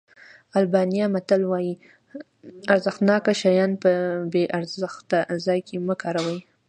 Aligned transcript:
آلبانیا 0.59 1.05
متل 1.13 1.41
وایي 1.47 1.73
ارزښتناک 2.73 3.23
شیان 3.41 3.71
په 3.83 3.91
بې 4.33 4.43
ارزښته 4.57 5.17
ځای 5.45 5.59
کې 5.67 5.75
مه 5.87 5.95
کاروئ. 6.01 6.39